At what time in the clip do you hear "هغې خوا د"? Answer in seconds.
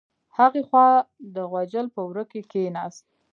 0.37-1.35